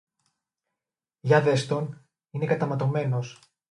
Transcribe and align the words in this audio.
Για 1.19 1.41
δες 1.41 1.67
τον, 1.67 2.05
είναι 2.31 2.45
καταματωμένος 2.45 3.39